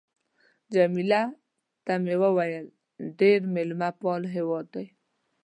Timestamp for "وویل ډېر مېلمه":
2.21-3.89